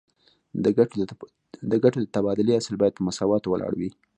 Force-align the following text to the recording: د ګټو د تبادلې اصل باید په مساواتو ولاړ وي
د 1.71 1.73
ګټو 1.83 1.97
د 2.01 2.05
تبادلې 2.15 2.51
اصل 2.59 2.73
باید 2.81 2.93
په 2.97 3.05
مساواتو 3.07 3.51
ولاړ 3.51 3.71
وي 3.79 3.89